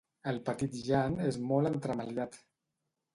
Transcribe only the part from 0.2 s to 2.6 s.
El petit Jan és molt entremaliat.